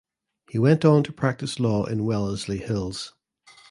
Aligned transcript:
He 0.49 0.57
went 0.57 0.83
on 0.83 1.03
to 1.03 1.13
practice 1.13 1.59
law 1.59 1.85
in 1.85 2.05
Wellesley 2.05 2.57
Hills. 2.57 3.13